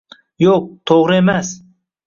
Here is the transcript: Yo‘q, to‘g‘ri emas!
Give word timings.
Yo‘q, 0.43 0.65
to‘g‘ri 0.93 1.21
emas! 1.25 1.55